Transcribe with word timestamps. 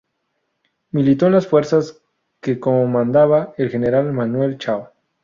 Militó 0.89 1.27
en 1.27 1.33
las 1.33 1.45
fuerzas 1.45 2.01
que 2.39 2.59
comandaba 2.59 3.53
el 3.57 3.69
general 3.69 4.11
Manuel 4.13 4.57
Chao. 4.57 4.89